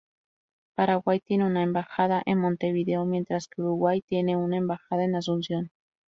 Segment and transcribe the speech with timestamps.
[0.73, 5.69] Paraguay tiene una embajada en Montevideo, mientras que Uruguay tiene una embajada en Asunción.